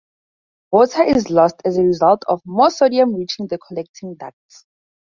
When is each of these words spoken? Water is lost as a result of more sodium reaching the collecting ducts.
Water 0.71 1.03
is 1.03 1.29
lost 1.29 1.57
as 1.63 1.77
a 1.77 1.83
result 1.83 2.23
of 2.27 2.41
more 2.43 2.71
sodium 2.71 3.13
reaching 3.13 3.45
the 3.45 3.59
collecting 3.59 4.15
ducts. 4.15 4.65